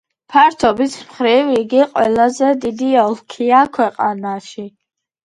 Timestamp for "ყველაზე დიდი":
1.91-2.89